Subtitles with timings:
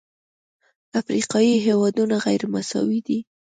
[0.99, 3.19] افریقایي هېوادونه غیرمساوي دي.